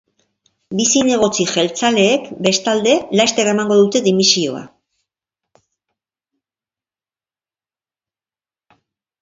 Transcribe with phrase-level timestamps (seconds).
[0.77, 4.63] Bi zinegotzi jeltzaleek, bestalde, laster emango dute dimisioa.